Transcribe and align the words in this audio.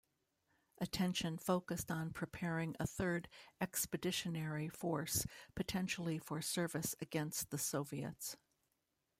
Attention 0.79 1.37
focused 1.37 1.91
on 1.91 2.09
preparing 2.09 2.75
a 2.79 2.87
third 2.87 3.27
Expeditionary 3.61 4.67
Force 4.67 5.27
potentially 5.53 6.17
for 6.17 6.41
service 6.41 6.95
against 6.99 7.51
the 7.51 7.59
Soviets. 7.59 8.35